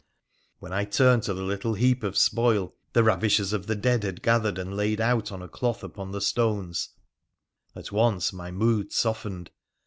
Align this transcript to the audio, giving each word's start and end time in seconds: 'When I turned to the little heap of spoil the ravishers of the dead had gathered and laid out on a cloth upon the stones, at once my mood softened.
'When 0.61 0.73
I 0.73 0.85
turned 0.85 1.21
to 1.25 1.33
the 1.35 1.43
little 1.43 1.75
heap 1.75 2.01
of 2.01 2.17
spoil 2.17 2.73
the 2.93 3.03
ravishers 3.03 3.53
of 3.53 3.67
the 3.67 3.75
dead 3.75 4.01
had 4.03 4.23
gathered 4.23 4.57
and 4.57 4.75
laid 4.75 4.99
out 4.99 5.31
on 5.31 5.43
a 5.43 5.47
cloth 5.47 5.83
upon 5.83 6.11
the 6.11 6.21
stones, 6.21 6.89
at 7.75 7.91
once 7.91 8.33
my 8.33 8.49
mood 8.49 8.91
softened. 8.91 9.51